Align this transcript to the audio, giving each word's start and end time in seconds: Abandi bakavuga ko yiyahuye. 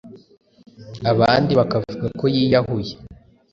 Abandi 1.11 1.51
bakavuga 1.59 2.07
ko 2.19 2.25
yiyahuye. 2.33 2.93